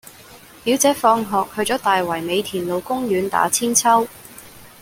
[0.63, 4.07] 表姐放學去左大圍美田路公園打韆鞦